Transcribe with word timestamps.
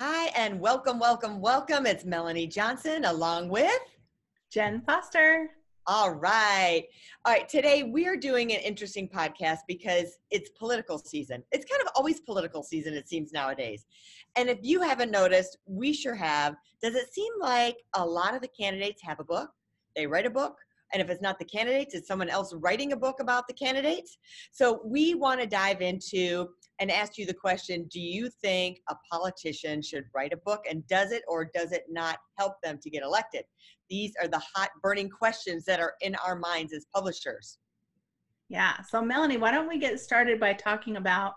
Hi, 0.00 0.26
and 0.36 0.60
welcome, 0.60 1.00
welcome, 1.00 1.40
welcome. 1.40 1.84
It's 1.84 2.04
Melanie 2.04 2.46
Johnson 2.46 3.04
along 3.06 3.48
with 3.48 3.80
Jen 4.48 4.80
Foster. 4.86 5.50
All 5.88 6.14
right. 6.14 6.84
All 7.24 7.32
right. 7.32 7.48
Today 7.48 7.82
we 7.82 8.06
are 8.06 8.14
doing 8.14 8.52
an 8.52 8.60
interesting 8.60 9.08
podcast 9.08 9.58
because 9.66 10.20
it's 10.30 10.50
political 10.50 10.98
season. 10.98 11.42
It's 11.50 11.64
kind 11.64 11.82
of 11.82 11.88
always 11.96 12.20
political 12.20 12.62
season, 12.62 12.94
it 12.94 13.08
seems 13.08 13.32
nowadays. 13.32 13.86
And 14.36 14.48
if 14.48 14.58
you 14.62 14.80
haven't 14.82 15.10
noticed, 15.10 15.58
we 15.66 15.92
sure 15.92 16.14
have. 16.14 16.54
Does 16.80 16.94
it 16.94 17.12
seem 17.12 17.32
like 17.40 17.78
a 17.94 18.06
lot 18.06 18.36
of 18.36 18.40
the 18.40 18.46
candidates 18.56 19.02
have 19.02 19.18
a 19.18 19.24
book? 19.24 19.50
They 19.96 20.06
write 20.06 20.26
a 20.26 20.30
book, 20.30 20.58
and 20.92 21.02
if 21.02 21.10
it's 21.10 21.22
not 21.22 21.40
the 21.40 21.44
candidates, 21.44 21.96
it's 21.96 22.06
someone 22.06 22.28
else 22.28 22.54
writing 22.54 22.92
a 22.92 22.96
book 22.96 23.18
about 23.18 23.48
the 23.48 23.54
candidates. 23.54 24.16
So 24.52 24.80
we 24.84 25.14
want 25.14 25.40
to 25.40 25.46
dive 25.48 25.82
into 25.82 26.50
and 26.80 26.90
ask 26.90 27.18
you 27.18 27.26
the 27.26 27.34
question 27.34 27.86
Do 27.90 28.00
you 28.00 28.30
think 28.42 28.80
a 28.88 28.96
politician 29.10 29.82
should 29.82 30.04
write 30.14 30.32
a 30.32 30.38
book? 30.38 30.64
And 30.68 30.86
does 30.86 31.12
it 31.12 31.22
or 31.28 31.50
does 31.54 31.72
it 31.72 31.84
not 31.90 32.18
help 32.38 32.54
them 32.62 32.78
to 32.82 32.90
get 32.90 33.02
elected? 33.02 33.44
These 33.88 34.12
are 34.20 34.28
the 34.28 34.42
hot 34.54 34.70
burning 34.82 35.08
questions 35.08 35.64
that 35.64 35.80
are 35.80 35.94
in 36.00 36.14
our 36.16 36.36
minds 36.36 36.72
as 36.72 36.86
publishers. 36.94 37.58
Yeah. 38.48 38.80
So, 38.82 39.02
Melanie, 39.02 39.36
why 39.36 39.50
don't 39.50 39.68
we 39.68 39.78
get 39.78 40.00
started 40.00 40.40
by 40.40 40.54
talking 40.54 40.96
about, 40.96 41.34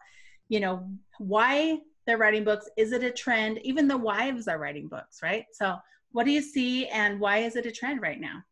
you 0.49 0.59
know, 0.59 0.87
why 1.17 1.79
they're 2.05 2.17
writing 2.17 2.43
books? 2.43 2.69
Is 2.77 2.93
it 2.93 3.03
a 3.03 3.11
trend? 3.11 3.59
Even 3.63 3.87
the 3.87 3.97
wives 3.97 4.47
are 4.47 4.57
writing 4.57 4.87
books, 4.87 5.19
right? 5.21 5.45
So, 5.51 5.77
what 6.13 6.25
do 6.25 6.31
you 6.31 6.41
see 6.41 6.87
and 6.87 7.19
why 7.19 7.39
is 7.39 7.55
it 7.55 7.65
a 7.65 7.71
trend 7.71 8.01
right 8.01 8.19
now? 8.19 8.43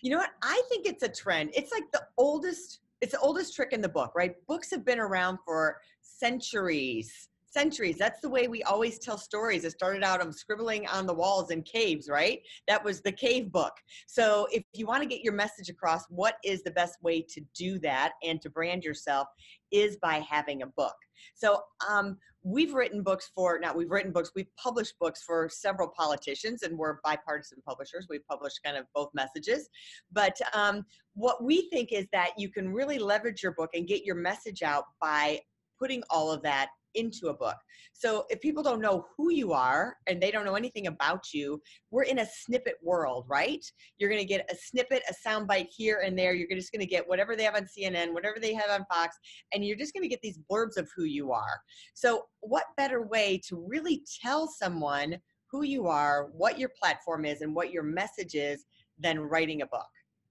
You 0.00 0.10
know 0.10 0.18
what? 0.18 0.30
I 0.42 0.60
think 0.68 0.86
it's 0.86 1.04
a 1.04 1.08
trend. 1.08 1.50
It's 1.54 1.70
like 1.72 1.90
the 1.92 2.02
oldest, 2.18 2.80
it's 3.02 3.12
the 3.12 3.18
oldest 3.18 3.54
trick 3.54 3.72
in 3.72 3.80
the 3.80 3.88
book, 3.88 4.12
right? 4.14 4.34
Books 4.46 4.70
have 4.70 4.84
been 4.84 5.00
around 5.00 5.38
for 5.44 5.78
centuries. 6.00 7.28
Centuries. 7.52 7.98
That's 7.98 8.20
the 8.20 8.30
way 8.30 8.48
we 8.48 8.62
always 8.62 8.98
tell 8.98 9.18
stories. 9.18 9.64
It 9.64 9.72
started 9.72 10.02
out 10.02 10.22
of 10.22 10.34
scribbling 10.34 10.86
on 10.86 11.06
the 11.06 11.12
walls 11.12 11.50
in 11.50 11.62
caves, 11.62 12.08
right? 12.08 12.40
That 12.66 12.82
was 12.82 13.02
the 13.02 13.12
cave 13.12 13.52
book. 13.52 13.74
So, 14.06 14.46
if 14.50 14.62
you 14.72 14.86
want 14.86 15.02
to 15.02 15.08
get 15.08 15.22
your 15.22 15.34
message 15.34 15.68
across, 15.68 16.04
what 16.08 16.36
is 16.44 16.62
the 16.62 16.70
best 16.70 16.96
way 17.02 17.20
to 17.28 17.42
do 17.54 17.78
that 17.80 18.12
and 18.22 18.40
to 18.40 18.48
brand 18.48 18.84
yourself 18.84 19.28
is 19.70 19.98
by 19.98 20.24
having 20.28 20.62
a 20.62 20.66
book. 20.66 20.94
So, 21.34 21.60
um, 21.86 22.16
we've 22.42 22.74
written 22.74 23.02
books 23.02 23.30
for 23.34 23.58
now 23.60 23.72
we've 23.72 23.90
written 23.90 24.10
books 24.10 24.32
we've 24.34 24.50
published 24.56 24.94
books 24.98 25.22
for 25.22 25.48
several 25.48 25.88
politicians 25.96 26.62
and 26.64 26.76
we're 26.76 26.96
bipartisan 27.04 27.58
publishers 27.64 28.06
we've 28.10 28.26
published 28.28 28.58
kind 28.64 28.76
of 28.76 28.84
both 28.96 29.08
messages 29.14 29.68
but 30.10 30.36
um, 30.52 30.84
what 31.14 31.44
we 31.44 31.68
think 31.70 31.92
is 31.92 32.06
that 32.12 32.30
you 32.36 32.48
can 32.48 32.72
really 32.72 32.98
leverage 32.98 33.44
your 33.44 33.52
book 33.52 33.70
and 33.74 33.86
get 33.86 34.04
your 34.04 34.16
message 34.16 34.62
out 34.62 34.84
by 35.00 35.38
putting 35.78 36.02
all 36.10 36.32
of 36.32 36.42
that 36.42 36.68
into 36.94 37.28
a 37.28 37.34
book. 37.34 37.56
So 37.92 38.24
if 38.30 38.40
people 38.40 38.62
don't 38.62 38.80
know 38.80 39.06
who 39.16 39.30
you 39.30 39.52
are 39.52 39.96
and 40.06 40.20
they 40.20 40.30
don't 40.30 40.44
know 40.44 40.54
anything 40.54 40.86
about 40.86 41.32
you, 41.32 41.60
we're 41.90 42.02
in 42.04 42.20
a 42.20 42.26
snippet 42.26 42.74
world, 42.82 43.26
right? 43.28 43.64
You're 43.98 44.10
going 44.10 44.20
to 44.20 44.26
get 44.26 44.50
a 44.50 44.56
snippet, 44.56 45.02
a 45.08 45.28
soundbite 45.28 45.68
here 45.70 46.02
and 46.04 46.18
there. 46.18 46.34
You're 46.34 46.48
just 46.56 46.72
going 46.72 46.80
to 46.80 46.86
get 46.86 47.08
whatever 47.08 47.36
they 47.36 47.44
have 47.44 47.54
on 47.54 47.66
CNN, 47.66 48.12
whatever 48.12 48.36
they 48.40 48.54
have 48.54 48.70
on 48.70 48.84
Fox, 48.92 49.16
and 49.52 49.64
you're 49.64 49.76
just 49.76 49.92
going 49.92 50.02
to 50.02 50.08
get 50.08 50.22
these 50.22 50.38
blurbs 50.50 50.76
of 50.76 50.88
who 50.96 51.04
you 51.04 51.32
are. 51.32 51.60
So 51.94 52.24
what 52.40 52.64
better 52.76 53.02
way 53.06 53.40
to 53.48 53.64
really 53.68 54.02
tell 54.22 54.48
someone 54.48 55.18
who 55.50 55.64
you 55.64 55.86
are, 55.86 56.30
what 56.32 56.58
your 56.58 56.70
platform 56.80 57.24
is, 57.24 57.42
and 57.42 57.54
what 57.54 57.72
your 57.72 57.82
message 57.82 58.34
is 58.34 58.64
than 58.98 59.20
writing 59.20 59.62
a 59.62 59.66
book? 59.66 59.88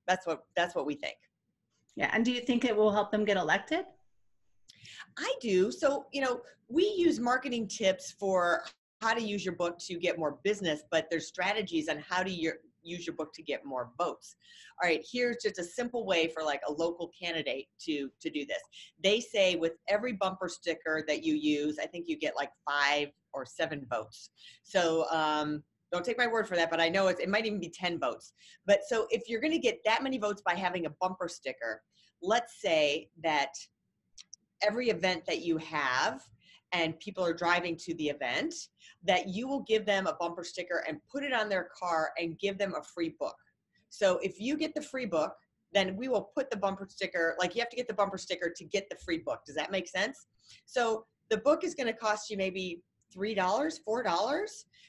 That's 0.08 0.26
what 0.26 0.44
that's 0.56 0.76
what 0.76 0.86
we 0.86 0.96
think. 0.96 1.16
Yeah, 1.96 2.10
and 2.14 2.26
do 2.26 2.32
you 2.32 2.42
think 2.42 2.66
it 2.66 2.76
will 2.76 2.92
help 2.92 3.12
them 3.12 3.26
get 3.26 3.38
elected? 3.38 3.86
I 5.18 5.34
do. 5.42 5.72
So, 5.72 6.06
you 6.12 6.22
know, 6.22 6.42
we 6.70 6.94
use 6.98 7.20
marketing 7.20 7.68
tips 7.68 8.16
for 8.20 8.64
how 9.02 9.14
to 9.14 9.22
use 9.22 9.44
your 9.44 9.56
book 9.56 9.80
to 9.80 9.96
get 9.96 10.20
more 10.20 10.38
business, 10.44 10.84
but 10.92 11.08
there's 11.10 11.28
strategies 11.28 11.90
on 11.90 11.98
how 12.08 12.24
to 12.24 12.30
your, 12.30 12.56
use 12.84 13.06
your 13.06 13.16
book 13.16 13.34
to 13.34 13.44
get 13.44 13.66
more 13.66 13.90
votes. 13.98 14.36
All 14.82 14.90
right, 14.90 15.06
here's 15.12 15.38
just 15.44 15.60
a 15.60 15.64
simple 15.64 16.06
way 16.06 16.28
for 16.28 16.44
like 16.44 16.62
a 16.68 16.72
local 16.72 17.12
candidate 17.20 17.68
to 17.86 18.10
to 18.20 18.30
do 18.30 18.46
this. 18.46 18.62
They 19.04 19.20
say 19.20 19.56
with 19.56 19.74
every 19.88 20.14
bumper 20.14 20.50
sticker 20.50 21.04
that 21.08 21.24
you 21.24 21.36
use, 21.36 21.78
I 21.80 21.86
think 21.86 22.06
you 22.08 22.18
get 22.18 22.36
like 22.36 22.52
five 22.68 23.10
or 23.34 23.46
seven 23.46 23.86
votes. 23.90 24.30
So 24.64 25.06
um, 25.12 25.64
don't 25.92 26.06
take 26.06 26.18
my 26.18 26.28
word 26.28 26.48
for 26.48 26.56
that, 26.56 26.72
but 26.72 26.80
I 26.80 26.90
know 26.90 27.08
it's 27.08 27.20
it 27.20 27.30
might 27.30 27.46
even 27.46 27.60
be 27.60 27.70
10 27.70 28.00
votes. 28.00 28.34
But 28.66 28.82
so 28.88 29.08
if 29.10 29.28
you're 29.28 29.42
going 29.42 29.54
to 29.54 29.60
get 29.60 29.80
that 29.86 30.04
many 30.04 30.18
votes 30.18 30.42
by 30.46 30.56
having 30.56 30.86
a 30.86 30.92
bumper 31.02 31.28
sticker, 31.28 31.82
let's 32.22 32.62
say 32.62 33.10
that 33.24 33.50
every 34.64 34.90
event 34.90 35.26
that 35.26 35.42
you 35.42 35.58
have 35.58 36.22
and 36.74 37.00
people 37.00 37.26
are 37.26 37.34
driving 37.34 37.76
to 37.76 37.94
the 37.96 38.10
event 38.10 38.54
that 39.04 39.28
you 39.28 39.48
will 39.48 39.62
give 39.62 39.86
them 39.86 40.08
a 40.08 40.16
bumper 40.20 40.44
sticker 40.44 40.84
and 40.88 41.00
put 41.12 41.24
it 41.24 41.34
on 41.34 41.50
their 41.50 41.70
car 41.78 42.12
and 42.18 42.40
give 42.40 42.58
them 42.58 42.74
a 42.78 42.84
free 42.84 43.16
book. 43.20 43.36
So 43.90 44.20
if 44.20 44.40
you 44.40 44.58
get 44.58 44.74
the 44.74 44.82
free 44.82 45.06
book, 45.06 45.34
then 45.74 45.96
we 45.96 46.08
will 46.08 46.32
put 46.36 46.50
the 46.50 46.58
bumper 46.58 46.88
sticker, 46.90 47.36
like 47.40 47.56
you 47.56 47.62
have 47.62 47.70
to 47.70 47.76
get 47.76 47.88
the 47.88 47.94
bumper 47.94 48.18
sticker 48.18 48.52
to 48.56 48.64
get 48.66 48.90
the 48.90 48.98
free 49.04 49.20
book. 49.20 49.42
Does 49.46 49.56
that 49.56 49.72
make 49.72 49.88
sense? 49.88 50.28
So 50.66 51.06
the 51.30 51.38
book 51.38 51.64
is 51.64 51.76
going 51.76 51.88
to 51.88 51.94
cost 51.94 52.30
you 52.30 52.38
maybe 52.38 52.82
$3, 53.16 53.36
$4. 53.36 54.46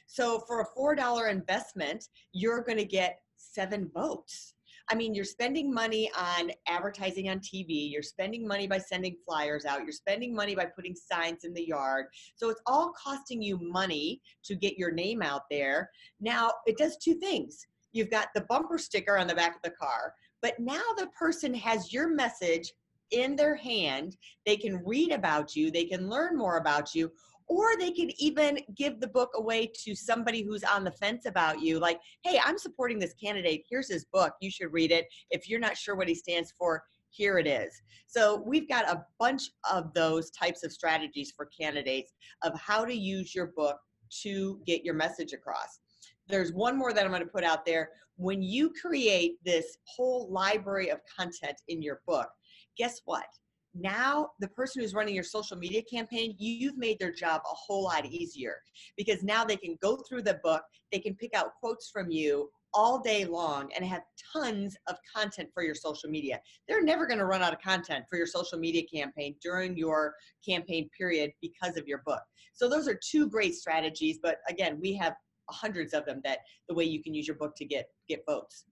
So 0.06 0.40
for 0.46 0.60
a 0.60 0.66
$4 0.78 1.30
investment, 1.30 2.08
you're 2.32 2.62
going 2.62 2.78
to 2.78 2.84
get 2.84 3.20
seven 3.36 3.90
votes. 3.94 4.54
I 4.90 4.94
mean, 4.94 5.14
you're 5.14 5.24
spending 5.24 5.72
money 5.72 6.10
on 6.18 6.50
advertising 6.68 7.28
on 7.28 7.38
TV, 7.38 7.90
you're 7.90 8.02
spending 8.02 8.46
money 8.46 8.66
by 8.66 8.78
sending 8.78 9.16
flyers 9.26 9.64
out, 9.64 9.82
you're 9.82 9.92
spending 9.92 10.34
money 10.34 10.54
by 10.54 10.66
putting 10.66 10.94
signs 10.94 11.44
in 11.44 11.54
the 11.54 11.66
yard. 11.66 12.06
So 12.34 12.50
it's 12.50 12.60
all 12.66 12.92
costing 12.92 13.42
you 13.42 13.58
money 13.60 14.20
to 14.44 14.54
get 14.54 14.78
your 14.78 14.90
name 14.90 15.22
out 15.22 15.42
there. 15.50 15.90
Now, 16.20 16.52
it 16.66 16.76
does 16.76 16.96
two 16.96 17.14
things. 17.14 17.66
You've 17.92 18.10
got 18.10 18.28
the 18.34 18.42
bumper 18.42 18.78
sticker 18.78 19.18
on 19.18 19.26
the 19.26 19.34
back 19.34 19.56
of 19.56 19.62
the 19.62 19.70
car, 19.70 20.14
but 20.40 20.58
now 20.58 20.82
the 20.96 21.08
person 21.08 21.54
has 21.54 21.92
your 21.92 22.08
message 22.08 22.72
in 23.10 23.36
their 23.36 23.54
hand. 23.54 24.16
They 24.46 24.56
can 24.56 24.82
read 24.84 25.12
about 25.12 25.54
you, 25.54 25.70
they 25.70 25.84
can 25.84 26.08
learn 26.08 26.36
more 26.36 26.56
about 26.56 26.94
you, 26.94 27.12
or 27.52 27.76
they 27.78 27.90
could 27.90 28.12
even 28.18 28.58
give 28.76 28.98
the 28.98 29.06
book 29.06 29.30
away 29.36 29.70
to 29.84 29.94
somebody 29.94 30.42
who's 30.42 30.64
on 30.64 30.84
the 30.84 30.90
fence 30.92 31.26
about 31.26 31.60
you 31.60 31.78
like 31.78 32.00
hey 32.22 32.40
i'm 32.44 32.56
supporting 32.56 32.98
this 32.98 33.14
candidate. 33.14 33.64
Here's 33.68 33.90
his 33.90 34.06
book. 34.06 34.32
You 34.40 34.50
should 34.50 34.72
read 34.72 34.90
it. 34.90 35.06
If 35.30 35.48
you're 35.48 35.60
not 35.60 35.76
sure 35.76 35.94
what 35.94 36.08
he 36.08 36.14
stands 36.14 36.52
for 36.58 36.82
here 37.10 37.38
it 37.38 37.46
is. 37.46 37.82
So 38.06 38.42
we've 38.46 38.68
got 38.68 38.88
a 38.88 39.04
bunch 39.20 39.42
of 39.70 39.92
those 39.92 40.30
types 40.30 40.64
of 40.64 40.72
strategies 40.72 41.32
for 41.36 41.50
candidates 41.60 42.12
of 42.42 42.58
how 42.58 42.86
to 42.86 42.94
use 42.94 43.34
your 43.34 43.48
book 43.48 43.76
to 44.22 44.60
get 44.66 44.82
your 44.82 44.94
message 44.94 45.34
across. 45.34 45.80
There's 46.28 46.52
one 46.54 46.78
more 46.78 46.94
that 46.94 47.04
i'm 47.04 47.10
going 47.10 47.22
to 47.22 47.28
put 47.28 47.44
out 47.44 47.66
there. 47.66 47.90
When 48.16 48.40
you 48.40 48.72
create 48.80 49.34
this 49.44 49.76
whole 49.84 50.30
library 50.30 50.88
of 50.88 51.00
content 51.18 51.60
in 51.68 51.82
your 51.82 52.00
book 52.06 52.28
guess 52.78 53.02
what 53.04 53.26
now 53.74 54.28
the 54.40 54.48
person 54.48 54.82
who's 54.82 54.94
running 54.94 55.14
your 55.14 55.24
social 55.24 55.56
media 55.56 55.82
campaign 55.82 56.34
you've 56.38 56.76
made 56.76 56.98
their 56.98 57.12
job 57.12 57.40
a 57.44 57.54
whole 57.54 57.84
lot 57.84 58.04
easier 58.06 58.56
because 58.96 59.22
now 59.22 59.44
they 59.44 59.56
can 59.56 59.76
go 59.80 59.96
through 60.08 60.22
the 60.22 60.38
book 60.42 60.62
they 60.90 60.98
can 60.98 61.14
pick 61.14 61.34
out 61.34 61.54
quotes 61.60 61.90
from 61.90 62.10
you 62.10 62.50
all 62.74 63.00
day 63.00 63.24
long 63.24 63.70
and 63.74 63.84
have 63.84 64.02
tons 64.32 64.76
of 64.88 64.96
content 65.14 65.48
for 65.52 65.62
your 65.62 65.74
social 65.74 66.08
media. 66.08 66.40
They're 66.66 66.82
never 66.82 67.06
going 67.06 67.18
to 67.18 67.26
run 67.26 67.42
out 67.42 67.52
of 67.52 67.60
content 67.60 68.06
for 68.08 68.16
your 68.16 68.26
social 68.26 68.58
media 68.58 68.82
campaign 68.82 69.34
during 69.42 69.76
your 69.76 70.14
campaign 70.46 70.88
period 70.96 71.32
because 71.42 71.76
of 71.76 71.86
your 71.86 72.02
book. 72.06 72.22
So 72.54 72.70
those 72.70 72.88
are 72.88 72.98
two 73.10 73.28
great 73.28 73.54
strategies 73.54 74.18
but 74.22 74.38
again 74.48 74.78
we 74.80 74.94
have 74.94 75.14
hundreds 75.50 75.92
of 75.92 76.04
them 76.06 76.20
that 76.24 76.38
the 76.68 76.74
way 76.74 76.84
you 76.84 77.02
can 77.02 77.14
use 77.14 77.26
your 77.26 77.36
book 77.36 77.54
to 77.56 77.64
get 77.64 77.86
get 78.08 78.22
votes 78.26 78.64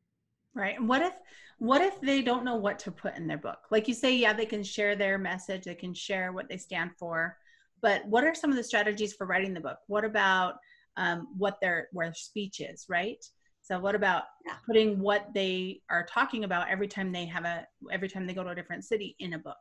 Right. 0.54 0.76
And 0.76 0.88
what 0.88 1.02
if 1.02 1.14
what 1.58 1.80
if 1.80 2.00
they 2.00 2.22
don't 2.22 2.44
know 2.44 2.56
what 2.56 2.78
to 2.80 2.90
put 2.90 3.16
in 3.16 3.26
their 3.26 3.38
book? 3.38 3.58
Like 3.70 3.86
you 3.86 3.94
say, 3.94 4.16
yeah, 4.16 4.32
they 4.32 4.46
can 4.46 4.62
share 4.62 4.96
their 4.96 5.18
message, 5.18 5.64
they 5.64 5.74
can 5.74 5.94
share 5.94 6.32
what 6.32 6.48
they 6.48 6.56
stand 6.56 6.90
for, 6.98 7.36
but 7.82 8.04
what 8.06 8.24
are 8.24 8.34
some 8.34 8.50
of 8.50 8.56
the 8.56 8.64
strategies 8.64 9.12
for 9.12 9.26
writing 9.26 9.54
the 9.54 9.60
book? 9.60 9.78
What 9.86 10.04
about 10.04 10.54
um, 10.96 11.28
what 11.36 11.58
their 11.60 11.88
where 11.92 12.12
speech 12.14 12.60
is, 12.60 12.86
right? 12.88 13.24
So 13.62 13.78
what 13.78 13.94
about 13.94 14.24
yeah. 14.46 14.54
putting 14.66 14.98
what 14.98 15.28
they 15.34 15.82
are 15.90 16.04
talking 16.04 16.44
about 16.44 16.68
every 16.68 16.88
time 16.88 17.12
they 17.12 17.26
have 17.26 17.44
a 17.44 17.66
every 17.92 18.08
time 18.08 18.26
they 18.26 18.34
go 18.34 18.42
to 18.42 18.50
a 18.50 18.54
different 18.54 18.84
city 18.84 19.14
in 19.18 19.34
a 19.34 19.38
book? 19.38 19.56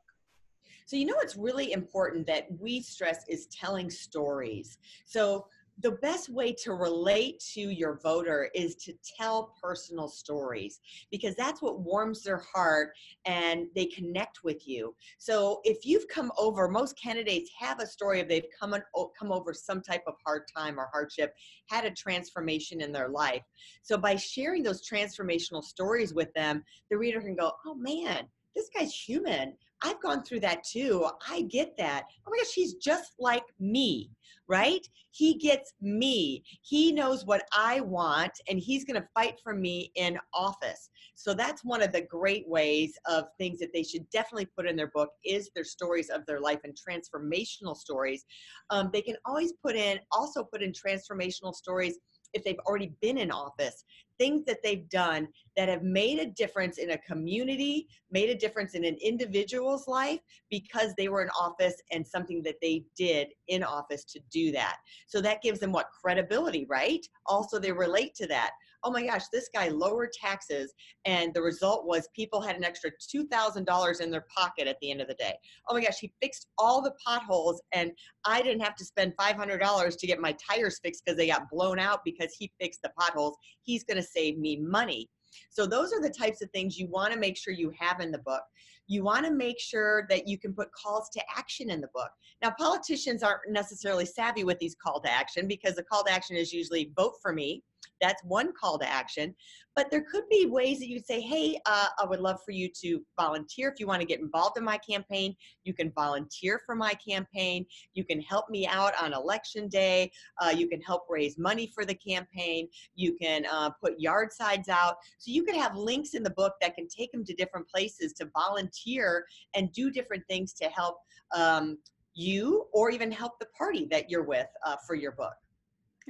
So 0.86 0.96
you 0.96 1.06
know 1.06 1.16
what's 1.16 1.36
really 1.36 1.74
important 1.74 2.26
that 2.28 2.48
we 2.60 2.82
stress 2.82 3.24
is 3.28 3.46
telling 3.48 3.92
stories. 3.92 4.80
So 5.06 5.46
the 5.82 5.92
best 5.92 6.30
way 6.30 6.54
to 6.64 6.74
relate 6.74 7.42
to 7.54 7.62
your 7.62 8.00
voter 8.04 8.50
is 8.54 8.76
to 8.76 8.94
tell 9.18 9.56
personal 9.62 10.08
stories 10.08 10.80
because 11.12 11.36
that's 11.36 11.62
what 11.62 11.80
warms 11.80 12.24
their 12.24 12.44
heart 12.54 12.92
and 13.26 13.68
they 13.76 13.86
connect 13.86 14.44
with 14.44 14.68
you. 14.68 14.96
So 15.18 15.62
if 15.64 15.86
you've 15.86 16.08
come 16.08 16.32
over, 16.38 16.68
most 16.68 17.00
candidates 17.02 17.50
have 17.58 17.80
a 17.80 17.88
story 17.88 18.20
of 18.20 18.28
they've 18.28 18.44
come 18.60 18.76
come 19.18 19.32
over 19.32 19.54
some 19.54 19.82
type 19.82 20.04
of 20.08 20.16
hard 20.26 20.44
time 20.56 20.80
or 20.80 20.90
hardship, 20.92 21.34
had 21.68 21.86
a 21.86 21.92
transformation 21.92 22.82
in 22.82 22.92
their 22.92 23.10
life. 23.10 23.44
So 23.82 23.98
by 23.98 24.16
sharing 24.16 24.64
those 24.64 24.88
transformational 24.88 25.64
stories 25.64 26.14
with 26.14 26.34
them, 26.34 26.64
the 26.90 26.98
reader 26.98 27.22
can 27.22 27.36
go, 27.36 27.54
"Oh 27.66 27.76
man, 27.76 28.28
this 28.56 28.70
guy's 28.76 28.94
human. 28.94 29.58
I've 29.82 30.02
gone 30.02 30.24
through 30.24 30.42
that 30.42 30.64
too. 30.64 31.08
I 31.28 31.44
get 31.44 31.78
that. 31.78 32.06
Oh 32.26 32.32
my 32.32 32.38
gosh, 32.38 32.54
he's 32.54 32.74
just 32.76 33.14
like 33.20 33.44
me, 33.60 34.12
right? 34.48 34.86
He 35.12 35.36
gets 35.36 35.74
me. 35.82 36.44
He 36.62 36.92
knows 36.92 37.26
what 37.26 37.44
I 37.54 37.80
want 37.82 38.32
and 38.50 38.60
he's 38.60 38.84
going 38.84 39.02
to 39.02 39.08
fight 39.14 39.40
for 39.44 39.54
me 39.54 39.92
in 39.96 40.18
office. 40.34 40.90
So 41.16 41.34
that's 41.34 41.64
one 41.64 41.82
of 41.82 41.92
the 41.92 42.02
great 42.02 42.48
ways 42.48 42.94
of 43.08 43.26
things 43.38 43.60
that 43.60 43.74
they 43.74 43.84
should 43.84 44.10
definitely 44.10 44.48
put 44.56 44.68
in 44.68 44.76
their 44.76 44.92
book 44.94 45.10
is 45.26 45.50
their 45.56 45.64
stories 45.64 46.10
of 46.10 46.26
their 46.26 46.40
life 46.40 46.60
and 46.64 46.74
transformational 46.76 47.76
stories. 47.76 48.26
Um, 48.70 48.90
they 48.92 49.02
can 49.02 49.16
always 49.26 49.54
put 49.64 49.76
in, 49.76 50.00
also 50.12 50.44
put 50.44 50.62
in 50.62 50.72
transformational 50.72 51.54
stories 51.54 51.98
if 52.34 52.44
they've 52.44 52.60
already 52.68 52.94
been 53.02 53.18
in 53.18 53.32
office 53.32 53.84
things 54.20 54.44
that 54.46 54.62
they've 54.62 54.88
done 54.90 55.28
that 55.56 55.70
have 55.70 55.82
made 55.82 56.20
a 56.20 56.26
difference 56.26 56.78
in 56.78 56.92
a 56.92 56.98
community, 57.00 57.88
made 58.12 58.30
a 58.30 58.36
difference 58.36 58.76
in 58.76 58.84
an 58.84 58.98
individual's 59.02 59.88
life 59.88 60.20
because 60.52 60.94
they 60.96 61.08
were 61.08 61.24
in 61.24 61.30
office 61.30 61.82
and 61.92 62.06
something 62.06 62.44
that 62.44 62.58
they 62.62 62.84
did 62.96 63.30
in 63.48 63.64
office 63.64 64.04
to 64.04 64.20
do 64.30 64.52
that. 64.52 64.78
So 65.08 65.22
that 65.22 65.42
gives 65.42 65.60
them 65.60 65.72
what 65.72 65.90
credibility, 65.90 66.66
right? 66.70 67.06
Also, 67.26 67.58
they 67.58 67.72
relate 67.72 68.14
to 68.16 68.28
that 68.28 68.52
oh 68.84 68.92
my 68.92 69.06
gosh, 69.06 69.24
this 69.32 69.50
guy 69.54 69.70
lowered 69.70 70.12
taxes. 70.14 70.74
And 71.06 71.34
the 71.34 71.42
result 71.42 71.86
was 71.86 72.08
people 72.16 72.42
had 72.42 72.56
an 72.56 72.64
extra 72.64 72.92
$2,000 72.92 74.02
in 74.02 74.12
their 74.12 74.26
pocket 74.36 74.68
at 74.68 74.78
the 74.82 74.92
end 74.92 75.02
of 75.02 75.08
the 75.08 75.16
day. 75.16 75.34
Oh 75.68 75.74
my 75.74 75.82
gosh, 75.82 76.00
he 76.00 76.12
fixed 76.22 76.48
all 76.58 76.82
the 76.82 76.94
potholes 77.06 77.62
and 77.74 77.92
I 78.26 78.42
didn't 78.42 78.62
have 78.62 78.76
to 78.76 78.86
spend 78.86 79.14
$500 79.20 79.98
to 79.98 80.08
get 80.08 80.20
my 80.20 80.34
tires 80.34 80.80
fixed 80.80 81.04
because 81.06 81.18
they 81.18 81.28
got 81.28 81.50
blown 81.50 81.80
out 81.80 82.02
because 82.04 82.34
he 82.38 82.52
fixed 82.60 82.82
the 82.82 82.92
potholes. 82.98 83.38
He's 83.62 83.84
going 83.84 83.98
to 83.98 84.04
save 84.04 84.38
me 84.38 84.58
money. 84.58 85.10
So 85.50 85.66
those 85.66 85.94
are 85.94 86.02
the 86.02 86.10
types 86.10 86.42
of 86.42 86.50
things 86.52 86.78
you 86.78 86.88
want 86.88 87.14
to 87.14 87.20
make 87.20 87.38
sure 87.38 87.54
you 87.54 87.72
have 87.78 88.00
in 88.00 88.12
the 88.12 88.20
book. 88.20 88.44
You 88.88 89.04
want 89.04 89.26
to 89.26 89.32
make 89.32 89.60
sure 89.60 90.08
that 90.10 90.28
you 90.28 90.40
can 90.40 90.54
put 90.54 90.72
calls 90.72 91.10
to 91.12 91.22
action 91.36 91.70
in 91.70 91.80
the 91.80 91.90
book. 91.94 92.10
Now, 92.42 92.54
politicians 92.58 93.22
aren't 93.22 93.42
necessarily 93.48 94.06
savvy 94.06 94.44
with 94.44 94.58
these 94.58 94.76
call 94.76 95.00
to 95.02 95.12
action 95.12 95.48
because 95.48 95.76
the 95.76 95.84
call 95.84 96.04
to 96.06 96.12
action 96.12 96.36
is 96.36 96.52
usually 96.52 96.92
vote 96.96 97.14
for 97.22 97.32
me 97.32 97.62
that's 98.02 98.24
one 98.24 98.54
call 98.54 98.78
to 98.80 98.90
action. 98.90 99.36
But 99.76 99.92
there 99.92 100.04
could 100.12 100.24
be 100.30 100.46
ways 100.46 100.80
that 100.80 100.90
you 100.90 101.00
say, 101.00 101.22
hey, 101.22 101.60
uh, 101.66 101.88
I 102.02 102.06
would 102.06 102.20
love 102.20 102.40
for 102.44 102.52
you 102.52 102.70
to 102.82 103.02
volunteer. 103.18 103.70
If 103.70 103.80
you 103.80 103.88
want 103.88 104.02
to 104.02 104.06
get 104.06 104.20
involved 104.20 104.58
in 104.58 104.64
my 104.64 104.78
campaign, 104.78 105.36
you 105.64 105.74
can 105.74 105.92
volunteer 105.92 106.62
for 106.66 106.76
my 106.76 106.94
campaign. 106.96 107.66
You 107.94 108.04
can 108.04 108.20
help 108.22 108.50
me 108.50 108.68
out 108.68 108.94
on 109.02 109.14
election 109.14 109.68
day. 109.68 110.12
Uh, 110.42 110.50
you 110.50 110.68
can 110.68 110.82
help 110.82 111.06
raise 111.10 111.38
money 111.38 111.72
for 111.74 111.86
the 111.86 111.94
campaign. 111.94 112.68
You 112.96 113.16
can 113.22 113.46
uh, 113.46 113.70
put 113.82 114.00
yard 114.00 114.34
sides 114.34 114.70
out. 114.70 114.96
So 115.18 115.32
you 115.32 115.44
could 115.44 115.56
have 115.56 115.76
links 115.76 116.14
in 116.14 116.24
the 116.24 116.32
book 116.32 116.56
that 116.62 116.76
can 116.76 116.88
take 116.88 117.12
them 117.12 117.24
to 117.26 117.34
different 117.34 117.68
places 117.70 118.14
to 118.14 118.30
volunteer 118.34 119.26
and 119.56 119.72
do 119.72 119.92
different 119.92 120.24
things 120.28 120.54
to 120.54 120.66
help 120.66 120.98
um, 121.34 121.78
you 122.14 122.66
or 122.74 122.90
even 122.90 123.12
help 123.12 123.40
the 123.40 123.48
party 123.58 123.88
that 123.92 124.10
you're 124.10 124.24
with 124.24 124.48
uh, 124.66 124.76
for 124.86 124.96
your 124.96 125.12
book. 125.14 125.36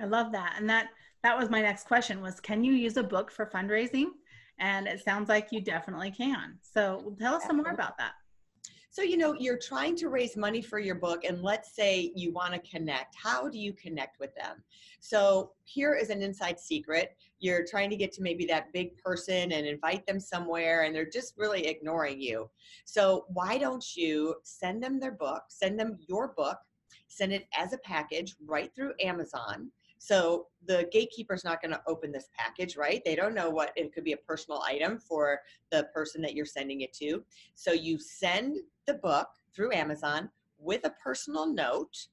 I 0.01 0.05
love 0.05 0.31
that. 0.31 0.55
And 0.57 0.69
that 0.69 0.87
that 1.23 1.37
was 1.37 1.49
my 1.49 1.61
next 1.61 1.85
question 1.85 2.21
was 2.21 2.39
can 2.39 2.63
you 2.63 2.73
use 2.73 2.97
a 2.97 3.03
book 3.03 3.31
for 3.31 3.45
fundraising? 3.45 4.07
And 4.59 4.87
it 4.87 5.03
sounds 5.03 5.29
like 5.29 5.49
you 5.51 5.61
definitely 5.61 6.11
can. 6.11 6.57
So 6.61 7.15
tell 7.19 7.35
us 7.35 7.45
some 7.45 7.57
more 7.57 7.71
about 7.71 7.97
that. 7.97 8.11
So 8.91 9.03
you 9.03 9.17
know 9.17 9.33
you're 9.33 9.59
trying 9.59 9.95
to 9.97 10.09
raise 10.09 10.35
money 10.35 10.61
for 10.61 10.79
your 10.79 10.95
book 10.95 11.23
and 11.23 11.43
let's 11.43 11.75
say 11.75 12.11
you 12.15 12.33
want 12.33 12.53
to 12.53 12.59
connect. 12.59 13.15
How 13.15 13.47
do 13.47 13.57
you 13.57 13.71
connect 13.73 14.19
with 14.19 14.33
them? 14.35 14.63
So 14.99 15.51
here 15.63 15.93
is 15.93 16.09
an 16.09 16.21
inside 16.21 16.59
secret. 16.59 17.15
You're 17.39 17.65
trying 17.65 17.89
to 17.91 17.95
get 17.95 18.11
to 18.13 18.21
maybe 18.21 18.45
that 18.47 18.73
big 18.73 18.97
person 18.97 19.51
and 19.51 19.65
invite 19.65 20.05
them 20.07 20.19
somewhere 20.19 20.83
and 20.83 20.93
they're 20.93 21.09
just 21.09 21.35
really 21.37 21.67
ignoring 21.67 22.19
you. 22.19 22.49
So 22.83 23.25
why 23.29 23.57
don't 23.57 23.85
you 23.95 24.35
send 24.43 24.83
them 24.83 24.99
their 24.99 25.11
book 25.11 25.43
send 25.49 25.79
them 25.79 25.97
your 26.07 26.29
book 26.29 26.57
send 27.07 27.33
it 27.33 27.47
as 27.57 27.73
a 27.73 27.77
package 27.79 28.35
right 28.45 28.71
through 28.75 28.93
amazon 29.03 29.71
so 29.99 30.47
the 30.65 30.89
gatekeeper's 30.91 31.43
not 31.43 31.61
going 31.61 31.71
to 31.71 31.81
open 31.85 32.11
this 32.11 32.29
package, 32.35 32.77
right? 32.77 33.01
They 33.05 33.15
don't 33.15 33.35
know 33.35 33.49
what 33.49 33.73
it 33.75 33.93
could 33.93 34.05
be 34.05 34.13
a 34.13 34.17
personal 34.17 34.61
item 34.65 34.97
for 34.97 35.41
the 35.71 35.83
person 35.93 36.21
that 36.21 36.33
you're 36.33 36.45
sending 36.45 36.81
it 36.81 36.93
to. 36.93 37.21
So 37.53 37.73
you 37.73 37.99
send 37.99 38.57
the 38.87 38.93
book 38.95 39.27
through 39.53 39.73
Amazon 39.73 40.29
with 40.57 40.85
a 40.85 40.93
personal 41.03 41.53
note. 41.53 42.07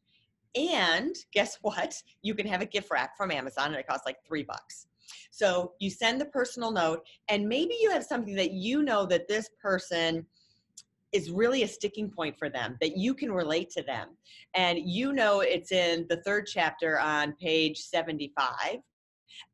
And 0.57 1.15
guess 1.33 1.59
what? 1.63 2.03
You 2.23 2.35
can 2.35 2.47
have 2.49 2.61
a 2.61 2.67
gift 2.67 2.89
wrap 2.91 3.17
from 3.17 3.31
Amazon 3.31 3.69
and 3.69 3.77
it 3.77 3.87
costs 3.87 4.05
like 4.05 4.19
three 4.27 4.43
bucks. 4.43 4.89
So 5.31 5.75
you 5.79 5.89
send 5.89 6.21
the 6.21 6.27
personal 6.27 6.73
note, 6.73 7.07
and 7.29 7.49
maybe 7.49 7.77
you 7.81 7.91
have 7.93 8.03
something 8.03 8.35
that 8.35 8.51
you 8.51 8.83
know 8.83 9.07
that 9.07 9.29
this 9.29 9.49
person 9.63 10.27
is 11.13 11.31
really 11.31 11.63
a 11.63 11.69
sticking 11.69 12.11
point 12.11 12.37
for 12.39 12.49
them 12.49 12.77
that 12.81 12.97
you 12.97 13.15
can 13.15 13.33
relate 13.33 13.71
to 13.71 13.83
them. 13.83 14.09
And 14.55 14.79
you 14.79 15.13
know 15.13 15.41
it's 15.41 15.73
in 15.73 16.07
the 16.09 16.23
third 16.23 16.47
chapter 16.47 16.99
on 17.01 17.33
page 17.35 17.79
75 17.79 18.79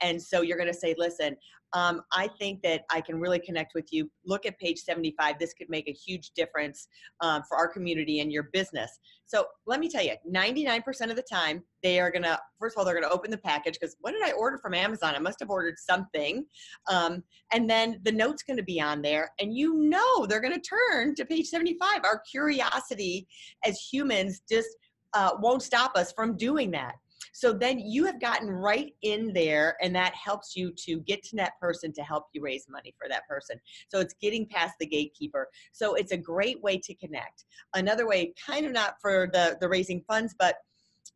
and 0.00 0.20
so 0.20 0.42
you're 0.42 0.56
going 0.56 0.72
to 0.72 0.78
say 0.78 0.94
listen 0.96 1.36
um, 1.74 2.02
I 2.12 2.28
think 2.38 2.62
that 2.62 2.84
I 2.90 3.00
can 3.00 3.18
really 3.20 3.38
connect 3.38 3.74
with 3.74 3.92
you. 3.92 4.10
Look 4.24 4.46
at 4.46 4.58
page 4.58 4.78
75. 4.78 5.38
This 5.38 5.54
could 5.54 5.70
make 5.70 5.88
a 5.88 5.92
huge 5.92 6.30
difference 6.36 6.88
um, 7.20 7.42
for 7.48 7.56
our 7.56 7.68
community 7.68 8.20
and 8.20 8.30
your 8.30 8.44
business. 8.52 8.98
So 9.26 9.46
let 9.66 9.80
me 9.80 9.88
tell 9.88 10.04
you, 10.04 10.14
99% 10.30 10.84
of 11.10 11.16
the 11.16 11.22
time, 11.22 11.62
they 11.82 11.98
are 11.98 12.10
going 12.10 12.24
to, 12.24 12.38
first 12.60 12.76
of 12.76 12.78
all, 12.78 12.84
they're 12.84 12.98
going 12.98 13.08
to 13.08 13.14
open 13.14 13.30
the 13.30 13.38
package 13.38 13.78
because 13.80 13.96
what 14.00 14.12
did 14.12 14.22
I 14.22 14.32
order 14.32 14.58
from 14.58 14.74
Amazon? 14.74 15.14
I 15.14 15.18
must 15.18 15.40
have 15.40 15.50
ordered 15.50 15.76
something. 15.78 16.44
Um, 16.90 17.22
and 17.52 17.68
then 17.68 18.00
the 18.04 18.12
note's 18.12 18.42
going 18.42 18.58
to 18.58 18.62
be 18.62 18.80
on 18.80 19.00
there. 19.00 19.30
And 19.40 19.56
you 19.56 19.74
know 19.74 20.26
they're 20.26 20.42
going 20.42 20.60
to 20.60 20.60
turn 20.60 21.14
to 21.14 21.24
page 21.24 21.46
75. 21.46 22.00
Our 22.04 22.22
curiosity 22.30 23.26
as 23.64 23.78
humans 23.80 24.42
just 24.50 24.68
uh, 25.14 25.32
won't 25.40 25.62
stop 25.62 25.96
us 25.96 26.12
from 26.12 26.36
doing 26.36 26.70
that. 26.72 26.94
So 27.32 27.52
then 27.52 27.78
you 27.78 28.04
have 28.04 28.20
gotten 28.20 28.50
right 28.50 28.92
in 29.02 29.32
there, 29.32 29.76
and 29.82 29.94
that 29.94 30.14
helps 30.14 30.56
you 30.56 30.72
to 30.84 31.00
get 31.00 31.22
to 31.24 31.36
that 31.36 31.58
person 31.60 31.92
to 31.94 32.02
help 32.02 32.26
you 32.32 32.42
raise 32.42 32.66
money 32.68 32.94
for 32.98 33.08
that 33.08 33.26
person. 33.28 33.56
So 33.88 34.00
it's 34.00 34.14
getting 34.20 34.46
past 34.46 34.74
the 34.80 34.86
gatekeeper. 34.86 35.48
So 35.72 35.94
it's 35.94 36.12
a 36.12 36.16
great 36.16 36.62
way 36.62 36.78
to 36.78 36.94
connect. 36.94 37.44
Another 37.74 38.06
way, 38.06 38.32
kind 38.44 38.66
of 38.66 38.72
not 38.72 38.96
for 39.00 39.28
the, 39.32 39.56
the 39.60 39.68
raising 39.68 40.02
funds, 40.08 40.34
but 40.38 40.56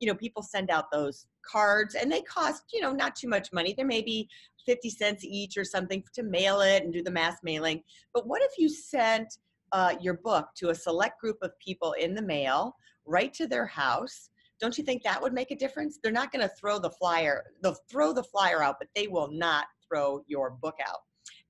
you 0.01 0.07
know, 0.07 0.15
people 0.15 0.43
send 0.43 0.71
out 0.71 0.91
those 0.91 1.27
cards 1.43 1.95
and 1.95 2.11
they 2.11 2.21
cost, 2.23 2.65
you 2.73 2.81
know, 2.81 2.93
not 2.93 3.17
too 3.17 3.29
much 3.29 3.53
money. 3.53 3.73
There 3.75 3.87
may 3.87 4.03
be 4.03 4.29
50 4.67 4.91
cents 4.91 5.25
each 5.25 5.57
or 5.57 5.65
something 5.65 6.03
to 6.15 6.23
mail 6.23 6.61
it 6.61 6.83
and 6.83 6.93
do 6.93 7.03
the 7.03 7.11
mass 7.11 7.39
mailing. 7.43 7.83
But 8.13 8.27
what 8.27 8.43
if 8.43 8.59
you 8.59 8.69
sent 8.69 9.39
uh, 9.73 9.95
your 10.01 10.15
book 10.15 10.49
to 10.57 10.71
a 10.71 10.75
select 10.75 11.21
group 11.21 11.39
of 11.43 11.59
people 11.59 11.93
in 11.93 12.15
the 12.15 12.23
mail, 12.23 12.77
right 13.07 13.33
to 13.35 13.47
their 13.47 13.67
house? 13.67 14.31
Don't 14.61 14.77
you 14.79 14.85
think 14.85 15.03
that 15.03 15.21
would 15.21 15.33
make 15.33 15.51
a 15.51 15.57
difference? 15.57 15.99
They're 16.03 16.13
not 16.13 16.33
going 16.33 16.47
to 16.47 16.55
throw 16.55 16.79
the 16.79 16.91
flyer, 16.91 17.45
they'll 17.63 17.77
throw 17.91 18.13
the 18.13 18.25
flyer 18.25 18.63
out, 18.63 18.77
but 18.79 18.89
they 18.95 19.07
will 19.07 19.31
not 19.31 19.67
throw 19.89 20.23
your 20.27 20.51
book 20.51 20.77
out. 20.87 20.99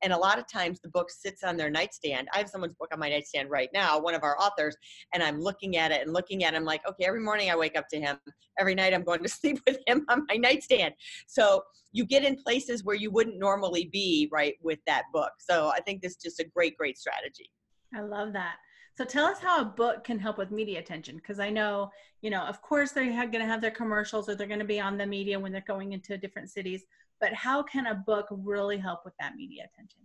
And 0.02 0.12
a 0.12 0.16
lot 0.16 0.38
of 0.38 0.46
times 0.46 0.80
the 0.80 0.88
book 0.88 1.10
sits 1.10 1.42
on 1.42 1.56
their 1.56 1.70
nightstand. 1.70 2.28
I 2.34 2.38
have 2.38 2.48
someone's 2.48 2.74
book 2.74 2.88
on 2.92 2.98
my 2.98 3.08
nightstand 3.08 3.50
right 3.50 3.70
now, 3.72 3.98
one 3.98 4.14
of 4.14 4.22
our 4.22 4.38
authors, 4.38 4.76
and 5.14 5.22
I'm 5.22 5.40
looking 5.40 5.76
at 5.76 5.90
it 5.90 6.02
and 6.02 6.12
looking 6.12 6.44
at 6.44 6.54
it. 6.54 6.56
I'm 6.56 6.64
like, 6.64 6.86
okay, 6.88 7.04
every 7.06 7.20
morning 7.20 7.50
I 7.50 7.56
wake 7.56 7.76
up 7.76 7.88
to 7.90 8.00
him. 8.00 8.18
Every 8.58 8.74
night 8.74 8.92
I'm 8.92 9.04
going 9.04 9.22
to 9.22 9.28
sleep 9.40 9.60
with 9.66 9.78
him 9.86 10.04
on 10.08 10.26
my 10.28 10.36
nightstand. 10.36 10.94
So 11.26 11.62
you 11.92 12.04
get 12.04 12.24
in 12.24 12.36
places 12.36 12.84
where 12.84 12.96
you 12.96 13.10
wouldn't 13.10 13.38
normally 13.38 13.88
be, 13.90 14.28
right, 14.30 14.54
with 14.62 14.80
that 14.86 15.04
book. 15.12 15.32
So 15.38 15.68
I 15.68 15.80
think 15.80 16.02
this 16.02 16.12
is 16.12 16.18
just 16.18 16.40
a 16.40 16.44
great, 16.44 16.76
great 16.76 16.98
strategy. 16.98 17.50
I 17.94 18.00
love 18.02 18.32
that. 18.34 18.56
So 18.96 19.04
tell 19.04 19.26
us 19.26 19.38
how 19.38 19.60
a 19.60 19.64
book 19.64 20.04
can 20.04 20.18
help 20.18 20.38
with 20.38 20.50
media 20.50 20.78
attention 20.78 21.16
because 21.16 21.38
I 21.38 21.50
know, 21.50 21.90
you 22.22 22.30
know, 22.30 22.44
of 22.44 22.62
course 22.62 22.92
they're 22.92 23.12
going 23.12 23.32
to 23.32 23.44
have 23.44 23.60
their 23.60 23.70
commercials 23.70 24.26
or 24.26 24.34
they're 24.34 24.46
going 24.46 24.58
to 24.58 24.64
be 24.64 24.80
on 24.80 24.96
the 24.96 25.04
media 25.04 25.38
when 25.38 25.52
they're 25.52 25.64
going 25.66 25.92
into 25.92 26.16
different 26.16 26.48
cities, 26.48 26.84
but 27.20 27.34
how 27.34 27.62
can 27.62 27.88
a 27.88 27.94
book 27.94 28.26
really 28.30 28.78
help 28.78 29.04
with 29.04 29.12
that 29.20 29.36
media 29.36 29.66
attention? 29.70 30.00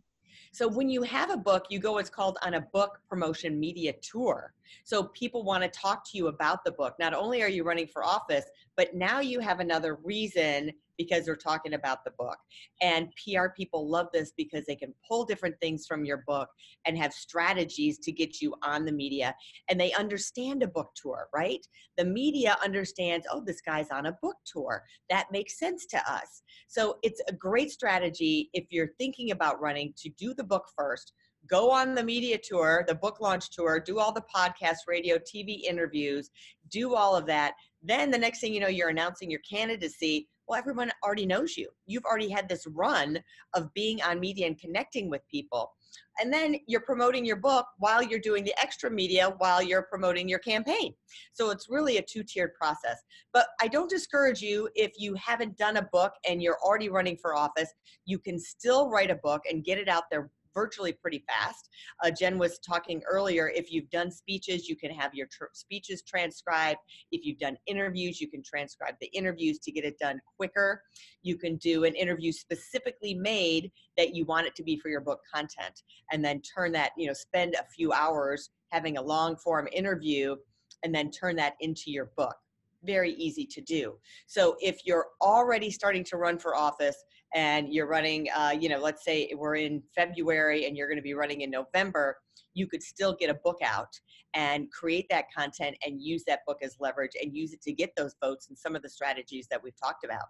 So 0.52 0.68
when 0.68 0.90
you 0.90 1.04
have 1.04 1.30
a 1.30 1.38
book, 1.38 1.68
you 1.70 1.80
go 1.80 1.94
what's 1.94 2.10
called 2.10 2.38
on 2.42 2.56
a 2.56 2.62
book 2.74 3.00
promotion 3.08 3.58
media 3.58 3.94
tour. 4.02 4.54
So 4.84 5.04
people 5.04 5.44
want 5.46 5.64
to 5.64 5.70
talk 5.70 6.04
to 6.12 6.18
you 6.18 6.28
about 6.28 6.66
the 6.66 6.74
book. 6.74 6.96
Not 7.00 7.14
only 7.14 7.42
are 7.42 7.48
you 7.48 7.64
running 7.64 7.88
for 7.88 8.04
office, 8.04 8.44
but 8.76 8.94
now 8.94 9.22
you 9.22 9.40
have 9.40 9.62
another 9.62 10.00
reason 10.04 10.74
because 11.02 11.26
they're 11.26 11.36
talking 11.36 11.74
about 11.74 12.04
the 12.04 12.12
book. 12.12 12.38
And 12.82 13.10
PR 13.24 13.48
people 13.56 13.90
love 13.90 14.08
this 14.14 14.32
because 14.38 14.66
they 14.66 14.76
can 14.76 14.94
pull 15.08 15.26
different 15.26 15.56
things 15.62 15.86
from 15.88 16.06
your 16.06 16.24
book 16.28 16.50
and 16.86 16.98
have 16.98 17.14
strategies 17.14 17.98
to 18.00 18.12
get 18.12 18.42
you 18.42 18.54
on 18.64 18.86
the 18.86 18.92
media. 18.92 19.36
And 19.70 19.80
they 19.80 19.94
understand 19.94 20.64
a 20.64 20.68
book 20.68 20.92
tour, 20.96 21.28
right? 21.34 21.66
The 21.98 22.06
media 22.06 22.58
understands, 22.64 23.26
oh, 23.32 23.44
this 23.46 23.62
guy's 23.62 23.90
on 23.90 24.08
a 24.08 24.18
book 24.22 24.38
tour. 24.46 24.84
That 25.10 25.28
makes 25.32 25.58
sense 25.58 25.86
to 25.88 25.98
us. 26.12 26.44
So 26.68 26.98
it's 27.04 27.22
a 27.28 27.34
great 27.34 27.72
strategy 27.72 28.50
if 28.54 28.66
you're 28.70 28.92
thinking 29.00 29.32
about 29.32 29.62
running 29.62 29.94
to 29.98 30.10
do 30.10 30.34
the 30.34 30.44
book 30.44 30.66
first 30.76 31.14
go 31.50 31.72
on 31.72 31.96
the 31.96 32.04
media 32.04 32.38
tour, 32.42 32.86
the 32.88 32.96
book 32.96 33.20
launch 33.20 33.50
tour, 33.50 33.80
do 33.80 34.00
all 34.00 34.12
the 34.12 34.24
podcast, 34.34 34.78
radio, 34.88 35.18
TV 35.18 35.64
interviews, 35.64 36.30
do 36.70 36.96
all 36.96 37.16
of 37.16 37.26
that. 37.26 37.54
Then 37.82 38.12
the 38.12 38.18
next 38.18 38.40
thing 38.42 38.54
you 38.54 38.60
know, 38.60 38.68
you're 38.68 38.90
announcing 38.90 39.32
your 39.32 39.40
candidacy. 39.40 40.28
Well, 40.52 40.60
everyone 40.60 40.92
already 41.02 41.26
knows 41.26 41.56
you. 41.56 41.70
You've 41.86 42.04
already 42.04 42.28
had 42.28 42.50
this 42.50 42.68
run 42.68 43.24
of 43.54 43.74
being 43.74 44.02
on 44.02 44.20
media 44.20 44.48
and 44.48 44.60
connecting 44.60 45.10
with 45.10 45.22
people. 45.32 45.72
And 46.20 46.32
then 46.32 46.58
you're 46.68 46.82
promoting 46.82 47.24
your 47.24 47.38
book 47.38 47.68
while 47.78 48.04
you're 48.04 48.20
doing 48.20 48.44
the 48.44 48.54
extra 48.62 48.92
media 48.92 49.34
while 49.38 49.64
you're 49.64 49.84
promoting 49.84 50.28
your 50.28 50.40
campaign. 50.40 50.94
So 51.32 51.52
it's 51.52 51.68
really 51.70 52.00
a 52.00 52.02
two 52.02 52.24
tiered 52.24 52.54
process. 52.54 53.02
But 53.32 53.48
I 53.62 53.70
don't 53.70 53.90
discourage 53.90 54.42
you 54.42 54.68
if 54.76 54.92
you 54.98 55.14
haven't 55.14 55.58
done 55.58 55.78
a 55.78 55.88
book 55.94 56.12
and 56.28 56.44
you're 56.44 56.60
already 56.62 56.90
running 56.90 57.16
for 57.16 57.34
office, 57.34 57.74
you 58.04 58.20
can 58.20 58.38
still 58.38 58.90
write 58.90 59.10
a 59.10 59.20
book 59.24 59.44
and 59.50 59.64
get 59.64 59.78
it 59.78 59.88
out 59.88 60.04
there 60.12 60.30
virtually 60.54 60.94
pretty 60.94 61.24
fast. 61.28 61.70
Uh, 62.04 62.12
Jen 62.12 62.38
was 62.38 62.60
talking 62.60 63.02
earlier, 63.10 63.52
if 63.56 63.72
you've 63.72 63.90
done 63.90 64.12
speeches, 64.12 64.68
you 64.68 64.76
can 64.76 64.92
have 64.92 65.14
your 65.14 65.28
tr- 65.28 65.46
speeches 65.54 66.02
transcribed. 66.04 66.80
If 67.12 67.26
you've 67.26 67.40
done 67.40 67.58
interviews, 67.68 68.20
you 68.20 68.30
can 68.30 68.44
transcribe 68.44 68.96
the 69.02 69.08
interviews 69.08 69.60
to 69.60 69.72
get 69.72 69.84
it 69.84 69.98
done 70.00 70.20
quicker. 70.38 70.82
You 71.22 71.38
can 71.38 71.58
do 71.58 71.84
an 71.84 71.96
interview 71.96 72.32
specifically 72.32 73.14
made 73.14 73.72
that 73.98 74.16
you 74.16 74.26
want 74.26 74.48
it 74.48 74.56
to 74.56 74.64
be 74.64 74.78
for 74.78 74.90
your 74.90 75.02
book 75.02 75.20
content 75.34 75.84
and 76.12 76.24
then 76.24 76.42
turn 76.42 76.72
that, 76.74 76.92
you 76.98 77.08
know, 77.08 77.14
spend 77.14 77.56
a 77.56 77.66
few 77.76 77.92
hours 77.94 78.50
having 78.70 78.98
a 78.98 79.02
long 79.02 79.36
form 79.36 79.68
interview 79.72 80.36
and 80.84 80.94
then 80.94 81.12
turn 81.12 81.36
that 81.36 81.54
into 81.60 81.92
your 81.92 82.12
book 82.18 82.36
very 82.84 83.14
easy 83.14 83.46
to 83.46 83.62
do. 83.62 83.98
So 84.28 84.56
if 84.60 84.86
you're 84.86 85.08
already 85.22 85.72
starting 85.72 86.04
to 86.06 86.18
run 86.18 86.38
for 86.38 86.56
office 86.56 87.04
and 87.34 87.72
you're 87.74 87.88
running, 87.88 88.28
uh, 88.36 88.56
you 88.58 88.70
know, 88.70 88.80
let's 88.80 89.04
say 89.04 89.32
we're 89.36 89.56
in 89.56 89.82
February 89.96 90.66
and 90.66 90.76
you're 90.76 90.88
going 90.88 90.98
to 90.98 91.04
be 91.04 91.14
running 91.14 91.42
in 91.42 91.52
November, 91.52 92.18
you 92.54 92.68
could 92.68 92.84
still 92.84 93.16
get 93.16 93.30
a 93.30 93.36
book 93.36 93.60
out 93.64 94.00
and 94.34 94.72
create 94.72 95.08
that 95.10 95.26
content 95.36 95.76
and 95.86 96.02
use 96.02 96.24
that 96.26 96.40
book 96.46 96.58
as 96.62 96.76
leverage 96.80 97.12
and 97.22 97.36
use 97.36 97.54
it 97.54 97.62
to 97.62 97.72
get 97.72 97.92
those 97.96 98.16
votes 98.22 98.48
and 98.50 98.58
some 98.58 98.76
of 98.76 98.82
the 98.82 98.90
strategies 98.90 99.48
that 99.50 99.62
we've 99.62 99.80
talked 99.80 100.04
about. 100.04 100.26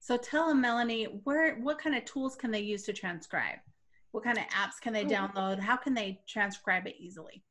So 0.00 0.16
tell 0.16 0.48
them, 0.48 0.60
Melanie, 0.60 1.04
where 1.24 1.56
what 1.56 1.78
kind 1.78 1.96
of 1.96 2.04
tools 2.04 2.36
can 2.36 2.50
they 2.50 2.60
use 2.60 2.84
to 2.84 2.92
transcribe? 2.92 3.58
What 4.12 4.24
kind 4.24 4.38
of 4.38 4.44
apps 4.44 4.80
can 4.80 4.92
they 4.92 5.04
oh. 5.04 5.08
download? 5.08 5.58
How 5.58 5.76
can 5.76 5.94
they 5.94 6.20
transcribe 6.26 6.86
it 6.86 6.96
easily? 6.98 7.42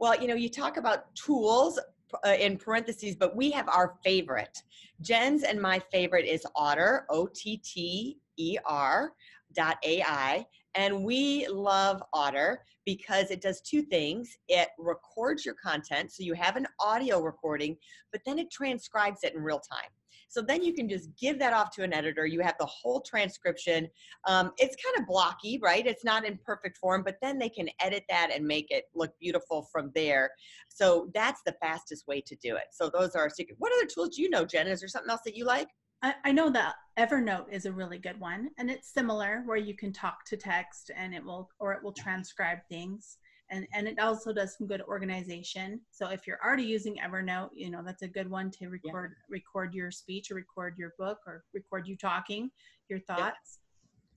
Well, 0.00 0.20
you 0.20 0.26
know, 0.26 0.34
you 0.34 0.48
talk 0.48 0.76
about 0.76 1.14
tools 1.14 1.78
uh, 2.26 2.34
in 2.38 2.56
parentheses, 2.56 3.16
but 3.16 3.36
we 3.36 3.50
have 3.50 3.68
our 3.68 3.94
favorite. 4.04 4.62
Jen's 5.00 5.42
and 5.42 5.60
my 5.60 5.78
favorite 5.78 6.26
is 6.26 6.46
Otter, 6.54 7.06
O 7.10 7.26
T 7.26 7.56
T 7.58 8.18
E 8.36 8.58
R 8.66 9.12
dot 9.54 9.76
AI. 9.84 10.46
And 10.74 11.04
we 11.04 11.46
love 11.48 12.02
Otter 12.12 12.62
because 12.84 13.30
it 13.30 13.40
does 13.40 13.60
two 13.60 13.82
things. 13.82 14.36
It 14.48 14.68
records 14.78 15.44
your 15.44 15.54
content, 15.54 16.12
so 16.12 16.22
you 16.22 16.34
have 16.34 16.56
an 16.56 16.66
audio 16.80 17.20
recording, 17.20 17.76
but 18.12 18.20
then 18.26 18.38
it 18.38 18.50
transcribes 18.50 19.20
it 19.22 19.34
in 19.34 19.42
real 19.42 19.60
time. 19.60 19.90
So 20.34 20.42
then 20.42 20.64
you 20.64 20.74
can 20.74 20.88
just 20.88 21.10
give 21.16 21.38
that 21.38 21.52
off 21.52 21.70
to 21.76 21.84
an 21.84 21.92
editor. 21.92 22.26
You 22.26 22.40
have 22.40 22.56
the 22.58 22.66
whole 22.66 23.00
transcription. 23.00 23.88
Um, 24.26 24.50
it's 24.58 24.74
kind 24.84 24.98
of 24.98 25.06
blocky, 25.06 25.60
right? 25.62 25.86
It's 25.86 26.04
not 26.04 26.24
in 26.26 26.40
perfect 26.44 26.76
form, 26.76 27.04
but 27.04 27.18
then 27.22 27.38
they 27.38 27.48
can 27.48 27.68
edit 27.78 28.02
that 28.08 28.32
and 28.34 28.44
make 28.44 28.72
it 28.72 28.86
look 28.96 29.12
beautiful 29.20 29.68
from 29.70 29.92
there. 29.94 30.32
So 30.68 31.08
that's 31.14 31.40
the 31.46 31.54
fastest 31.62 32.08
way 32.08 32.20
to 32.22 32.34
do 32.42 32.56
it. 32.56 32.64
So 32.72 32.90
those 32.90 33.14
are 33.14 33.30
secret. 33.30 33.54
What 33.60 33.72
other 33.74 33.86
tools 33.86 34.16
do 34.16 34.22
you 34.22 34.28
know, 34.28 34.44
Jen? 34.44 34.66
Is 34.66 34.80
there 34.80 34.88
something 34.88 35.10
else 35.10 35.20
that 35.24 35.36
you 35.36 35.44
like? 35.44 35.68
I, 36.02 36.14
I 36.24 36.32
know 36.32 36.50
that 36.50 36.74
Evernote 36.98 37.52
is 37.52 37.64
a 37.64 37.72
really 37.72 37.98
good 37.98 38.18
one, 38.18 38.50
and 38.58 38.68
it's 38.68 38.92
similar 38.92 39.42
where 39.46 39.56
you 39.56 39.76
can 39.76 39.92
talk 39.92 40.24
to 40.26 40.36
text 40.36 40.90
and 40.96 41.14
it 41.14 41.24
will, 41.24 41.48
or 41.60 41.74
it 41.74 41.82
will 41.84 41.92
transcribe 41.92 42.58
things 42.68 43.18
and 43.50 43.66
and 43.74 43.86
it 43.86 43.98
also 43.98 44.32
does 44.32 44.56
some 44.56 44.66
good 44.66 44.82
organization. 44.82 45.80
So 45.90 46.08
if 46.08 46.26
you're 46.26 46.38
already 46.44 46.64
using 46.64 46.96
evernote 46.96 47.50
you 47.54 47.70
know 47.70 47.82
that's 47.84 48.02
a 48.02 48.08
good 48.08 48.30
one 48.30 48.50
to 48.52 48.68
record 48.68 49.12
yeah. 49.16 49.34
record 49.36 49.74
your 49.74 49.90
speech 49.90 50.30
or 50.30 50.34
record 50.34 50.76
your 50.78 50.94
book 50.98 51.18
or 51.26 51.44
record 51.52 51.86
you 51.86 51.96
talking 51.96 52.50
your 52.88 52.98
thoughts. 53.00 53.58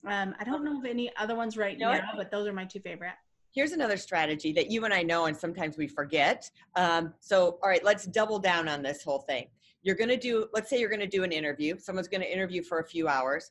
Yeah. 0.04 0.22
um, 0.22 0.34
i 0.38 0.44
don't 0.44 0.64
know 0.64 0.78
of 0.78 0.84
any 0.84 1.10
other 1.16 1.34
ones 1.34 1.56
right 1.56 1.78
know 1.78 1.92
now 1.92 2.12
but 2.16 2.30
those 2.30 2.46
are 2.46 2.52
my 2.52 2.64
two 2.64 2.80
favorite. 2.80 3.14
Here's 3.50 3.72
another 3.72 3.96
strategy 3.96 4.52
that 4.52 4.70
you 4.70 4.84
and 4.84 4.94
i 4.94 5.02
know 5.02 5.26
and 5.26 5.36
sometimes 5.36 5.76
we 5.76 5.86
forget. 5.88 6.50
Um, 6.76 7.14
so 7.20 7.58
all 7.62 7.68
right 7.68 7.84
let's 7.84 8.06
double 8.06 8.38
down 8.38 8.68
on 8.68 8.82
this 8.82 9.02
whole 9.02 9.20
thing. 9.20 9.46
You're 9.82 9.96
going 9.96 10.10
to 10.10 10.16
do 10.16 10.46
let's 10.52 10.70
say 10.70 10.80
you're 10.80 10.90
going 10.90 11.00
to 11.00 11.06
do 11.06 11.24
an 11.24 11.32
interview. 11.32 11.78
Someone's 11.78 12.08
going 12.08 12.20
to 12.22 12.32
interview 12.32 12.62
for 12.62 12.80
a 12.80 12.84
few 12.84 13.08
hours. 13.08 13.50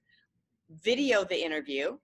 Video 0.84 1.24
the 1.24 1.42
interview 1.44 1.98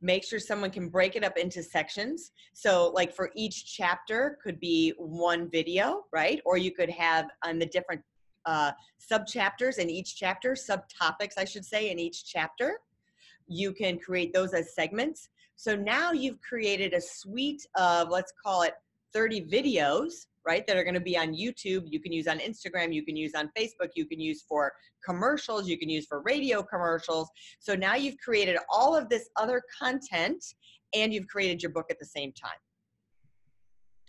make 0.00 0.24
sure 0.24 0.38
someone 0.38 0.70
can 0.70 0.88
break 0.88 1.16
it 1.16 1.24
up 1.24 1.36
into 1.36 1.62
sections. 1.62 2.32
So 2.52 2.92
like 2.94 3.14
for 3.14 3.30
each 3.34 3.74
chapter 3.74 4.38
could 4.42 4.60
be 4.60 4.94
one 4.96 5.50
video, 5.50 6.04
right? 6.12 6.40
Or 6.44 6.56
you 6.56 6.70
could 6.70 6.90
have 6.90 7.26
on 7.44 7.58
the 7.58 7.66
different 7.66 8.02
uh, 8.46 8.72
sub 8.98 9.26
chapters 9.26 9.78
in 9.78 9.90
each 9.90 10.16
chapter, 10.16 10.52
subtopics, 10.52 11.34
I 11.36 11.44
should 11.44 11.64
say, 11.64 11.90
in 11.90 11.98
each 11.98 12.24
chapter. 12.24 12.80
You 13.46 13.72
can 13.72 13.98
create 13.98 14.32
those 14.32 14.54
as 14.54 14.74
segments. 14.74 15.28
So 15.56 15.74
now 15.74 16.12
you've 16.12 16.40
created 16.40 16.94
a 16.94 17.00
suite 17.00 17.66
of, 17.74 18.10
let's 18.10 18.32
call 18.42 18.62
it 18.62 18.74
30 19.12 19.46
videos 19.46 20.26
right? 20.48 20.66
That 20.66 20.78
are 20.78 20.82
going 20.82 20.94
to 20.94 21.00
be 21.00 21.16
on 21.18 21.34
YouTube. 21.34 21.82
You 21.84 22.00
can 22.00 22.10
use 22.10 22.26
on 22.26 22.38
Instagram. 22.38 22.94
You 22.94 23.04
can 23.04 23.16
use 23.16 23.34
on 23.34 23.50
Facebook. 23.56 23.90
You 23.94 24.06
can 24.06 24.18
use 24.18 24.44
for 24.48 24.72
commercials. 25.04 25.68
You 25.68 25.78
can 25.78 25.90
use 25.90 26.06
for 26.06 26.22
radio 26.22 26.62
commercials. 26.62 27.28
So 27.60 27.74
now 27.74 27.96
you've 27.96 28.16
created 28.18 28.56
all 28.72 28.96
of 28.96 29.10
this 29.10 29.28
other 29.36 29.62
content 29.78 30.42
and 30.94 31.12
you've 31.12 31.28
created 31.28 31.62
your 31.62 31.70
book 31.70 31.86
at 31.90 31.98
the 31.98 32.06
same 32.06 32.32
time. 32.32 32.58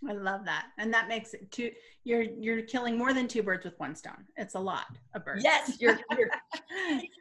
I 0.08 0.12
love 0.12 0.44
that. 0.46 0.66
And 0.78 0.92
that 0.94 1.08
makes 1.08 1.34
it 1.34 1.50
two 1.50 1.70
you're 2.04 2.22
you're 2.22 2.62
killing 2.62 2.96
more 2.96 3.12
than 3.12 3.28
two 3.28 3.42
birds 3.42 3.64
with 3.64 3.78
one 3.78 3.94
stone. 3.94 4.24
It's 4.36 4.54
a 4.54 4.58
lot 4.58 4.86
of 5.14 5.24
birds. 5.24 5.44
Yes, 5.44 5.76
you're, 5.80 5.98
you're, 6.16 6.30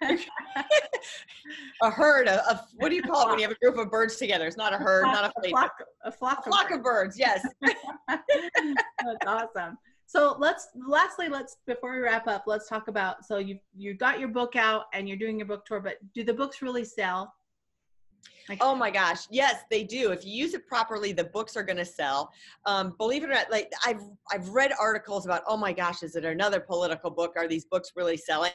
you're 0.01 0.19
a 1.83 1.89
herd 1.89 2.27
of, 2.27 2.61
what 2.77 2.89
do 2.89 2.95
you 2.95 3.01
call 3.01 3.27
it 3.27 3.29
when 3.29 3.39
you 3.39 3.47
have 3.47 3.51
a 3.51 3.59
group 3.59 3.77
of 3.77 3.91
birds 3.91 4.15
together? 4.15 4.47
It's 4.47 4.57
not 4.57 4.73
a 4.73 4.77
herd, 4.77 5.03
not 5.03 5.25
a. 5.25 5.47
A 5.47 5.49
flock, 5.49 5.71
a 6.03 6.11
flock, 6.11 6.39
a 6.39 6.49
flock 6.49 6.71
of, 6.71 6.81
birds. 6.81 7.19
of 7.19 7.19
birds. 7.19 7.19
Yes. 7.19 7.45
That's 8.07 9.25
awesome. 9.25 9.77
So 10.05 10.35
let's 10.39 10.69
lastly 10.75 11.29
let's 11.29 11.57
before 11.67 11.93
we 11.93 11.99
wrap 11.99 12.27
up, 12.27 12.45
let's 12.47 12.67
talk 12.67 12.87
about 12.87 13.25
so 13.25 13.37
you 13.37 13.59
you 13.77 13.93
got 13.93 14.19
your 14.19 14.29
book 14.29 14.55
out 14.55 14.85
and 14.93 15.07
you're 15.07 15.17
doing 15.17 15.37
your 15.37 15.45
book 15.45 15.65
tour, 15.65 15.79
but 15.79 15.97
do 16.15 16.23
the 16.23 16.33
books 16.33 16.61
really 16.61 16.83
sell? 16.83 17.31
Oh 18.61 18.75
my 18.75 18.89
gosh, 18.89 19.27
yes, 19.29 19.63
they 19.69 19.83
do. 19.83 20.11
If 20.11 20.25
you 20.25 20.33
use 20.33 20.53
it 20.53 20.67
properly, 20.67 21.11
the 21.11 21.25
books 21.25 21.55
are 21.55 21.63
going 21.63 21.77
to 21.77 21.85
sell. 21.85 22.31
Um, 22.65 22.95
believe 22.97 23.23
it 23.23 23.29
or 23.29 23.33
not, 23.33 23.51
like 23.51 23.71
I've 23.85 24.01
I've 24.31 24.49
read 24.49 24.71
articles 24.79 25.25
about, 25.25 25.43
oh 25.47 25.57
my 25.57 25.73
gosh, 25.73 26.03
is 26.03 26.15
it 26.15 26.25
another 26.25 26.59
political 26.59 27.11
book? 27.11 27.33
Are 27.37 27.47
these 27.47 27.65
books 27.65 27.91
really 27.95 28.17
selling? 28.17 28.51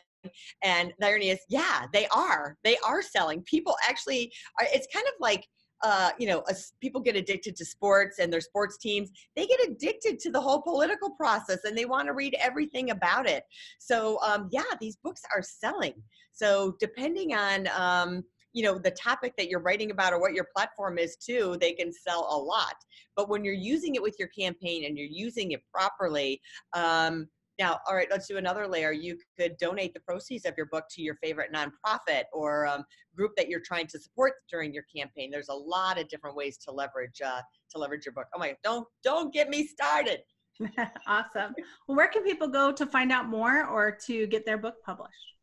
And 0.63 0.93
the 0.99 1.07
irony 1.07 1.31
is, 1.31 1.41
yeah, 1.49 1.87
they 1.93 2.07
are. 2.09 2.57
They 2.65 2.77
are 2.79 3.03
selling. 3.03 3.43
People 3.43 3.77
actually 3.89 4.33
are. 4.59 4.67
It's 4.73 4.89
kind 4.93 5.07
of 5.07 5.15
like. 5.21 5.47
Uh, 5.83 6.11
you 6.19 6.27
know, 6.27 6.43
people 6.81 6.99
get 6.99 7.15
addicted 7.15 7.55
to 7.55 7.63
sports 7.63 8.19
and 8.19 8.33
their 8.33 8.41
sports 8.41 8.79
teams, 8.79 9.11
they 9.37 9.47
get 9.47 9.61
addicted 9.69 10.19
to 10.19 10.31
the 10.31 10.41
whole 10.41 10.63
political 10.63 11.11
process 11.11 11.65
and 11.65 11.77
they 11.77 11.85
want 11.85 12.07
to 12.07 12.15
read 12.15 12.35
everything 12.41 12.89
about 12.89 13.29
it. 13.29 13.45
So, 13.81 14.19
um, 14.23 14.49
yeah, 14.51 14.63
these 14.81 14.97
books 14.97 15.21
are 15.35 15.43
selling. 15.43 15.93
So, 16.33 16.77
depending 16.81 17.35
on 17.35 17.69
um, 17.77 18.25
you 18.55 18.63
know 18.63 18.79
the 18.79 18.91
topic 18.93 19.35
that 19.37 19.49
you're 19.49 19.61
writing 19.61 19.91
about 19.91 20.15
or 20.15 20.21
what 20.21 20.33
your 20.33 20.47
platform 20.57 20.97
is 20.97 21.17
too 21.17 21.59
they 21.61 21.73
can 21.73 21.93
sell 21.93 22.27
a 22.31 22.39
lot. 22.39 22.77
But 23.17 23.29
when 23.29 23.45
you're 23.45 23.53
using 23.53 23.97
it 23.97 24.03
with 24.03 24.17
your 24.19 24.29
campaign 24.29 24.87
and 24.87 24.97
you're 24.97 25.09
using 25.11 25.53
it 25.53 25.61
properly 25.73 26.41
um, 26.73 27.29
now 27.59 27.79
all 27.87 27.95
right 27.95 28.09
let's 28.11 28.27
do 28.27 28.39
another 28.39 28.67
layer. 28.67 28.93
You 28.93 29.19
could 29.39 29.57
donate 29.59 29.93
the 29.93 30.01
proceeds 30.01 30.47
of 30.47 30.55
your 30.57 30.67
book 30.67 30.85
to 30.93 31.03
your 31.03 31.17
favorite 31.17 31.53
nonprofit 31.53 32.25
or 32.33 32.67
um, 32.67 32.85
group 33.15 33.33
that 33.37 33.49
you're 33.49 33.61
trying 33.61 33.89
to 33.89 33.99
support 33.99 34.35
during 34.51 34.73
your 34.73 34.85
campaign. 34.95 35.31
There's 35.31 35.51
a 35.51 35.55
lot 35.55 36.01
of 36.01 36.09
different 36.09 36.37
ways 36.37 36.57
to 36.59 36.71
leverage 36.71 37.21
uh, 37.25 37.43
to 37.73 37.79
leverage 37.79 38.07
your 38.07 38.15
book. 38.15 38.27
Oh 38.35 38.39
my 38.39 38.57
don't 38.63 38.87
don't 39.03 39.35
get 39.35 39.51
me 39.51 39.67
started. 39.67 40.21
Awesome. 41.09 41.53
Well 41.89 41.97
where 41.97 42.07
can 42.07 42.23
people 42.23 42.47
go 42.47 42.71
to 42.71 42.87
find 42.87 43.11
out 43.11 43.29
more 43.29 43.67
or 43.67 43.99
to 44.07 44.29
get 44.29 44.47
their 44.47 44.57
book 44.57 44.77
published 44.87 45.34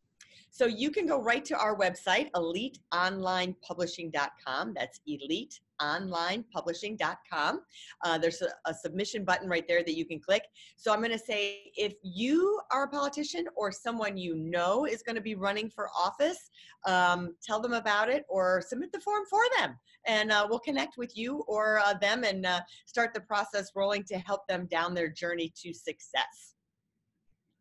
so 0.51 0.65
you 0.65 0.91
can 0.91 1.08
go 1.08 1.22
right 1.22 1.46
to 1.46 1.58
our 1.58 1.77
website, 1.77 2.29
eliteonlinepublishing.com. 2.31 4.74
That's 4.74 5.00
eliteonlinepublishing.com. 5.08 7.62
Uh, 8.03 8.17
there's 8.17 8.41
a, 8.41 8.50
a 8.65 8.74
submission 8.74 9.24
button 9.24 9.48
right 9.48 9.65
there 9.65 9.81
that 9.81 9.96
you 9.96 10.03
can 10.05 10.20
click. 10.20 10.43
So 10.75 10.91
I'm 10.91 11.00
going 11.00 11.12
to 11.12 11.17
say 11.17 11.72
if 11.77 11.93
you 12.03 12.60
are 12.70 12.84
a 12.84 12.89
politician 12.89 13.46
or 13.55 13.72
someone 13.72 14.17
you 14.17 14.36
know 14.36 14.86
is 14.86 15.03
going 15.03 15.15
to 15.15 15.22
be 15.22 15.36
running 15.36 15.70
for 15.70 15.88
office, 15.98 16.50
um, 16.86 17.34
tell 17.41 17.62
them 17.62 17.72
about 17.74 18.10
it 18.10 18.25
or 18.27 18.62
submit 18.67 18.91
the 18.91 19.00
form 19.00 19.24
for 19.29 19.43
them. 19.58 19.77
And 20.05 20.34
uh, 20.34 20.48
we'll 20.50 20.60
connect 20.60 20.98
with 20.98 21.15
you 21.15 21.46
or 21.48 21.79
uh, 21.79 21.93
them 21.93 22.25
and 22.25 22.46
uh, 22.46 22.60
start 22.86 23.13
the 23.13 23.22
process 23.22 23.72
rolling 23.74 24.03
to 24.05 24.17
help 24.17 24.46
them 24.48 24.67
down 24.70 24.96
their 24.96 25.08
journey 25.08 25.53
to 25.63 25.74
success. 25.74 26.55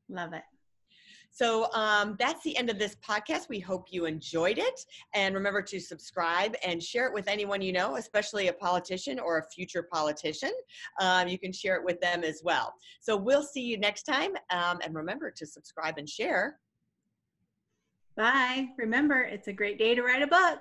Love 0.08 0.32
it. 0.32 0.42
So 1.30 1.72
um, 1.72 2.16
that's 2.18 2.42
the 2.42 2.56
end 2.56 2.70
of 2.70 2.78
this 2.78 2.96
podcast. 2.96 3.48
We 3.48 3.60
hope 3.60 3.86
you 3.90 4.06
enjoyed 4.06 4.58
it. 4.58 4.84
And 5.14 5.34
remember 5.34 5.62
to 5.62 5.80
subscribe 5.80 6.54
and 6.64 6.82
share 6.82 7.06
it 7.06 7.14
with 7.14 7.28
anyone 7.28 7.62
you 7.62 7.72
know, 7.72 7.96
especially 7.96 8.48
a 8.48 8.52
politician 8.52 9.18
or 9.18 9.38
a 9.38 9.46
future 9.48 9.82
politician. 9.82 10.52
Um, 11.00 11.28
you 11.28 11.38
can 11.38 11.52
share 11.52 11.76
it 11.76 11.84
with 11.84 12.00
them 12.00 12.24
as 12.24 12.42
well. 12.44 12.74
So 13.00 13.16
we'll 13.16 13.42
see 13.42 13.62
you 13.62 13.78
next 13.78 14.02
time. 14.02 14.32
Um, 14.50 14.80
and 14.84 14.94
remember 14.94 15.30
to 15.30 15.46
subscribe 15.46 15.98
and 15.98 16.08
share. 16.08 16.58
Bye. 18.16 18.68
Remember, 18.76 19.22
it's 19.22 19.48
a 19.48 19.52
great 19.52 19.78
day 19.78 19.94
to 19.94 20.02
write 20.02 20.22
a 20.22 20.26
book. 20.26 20.60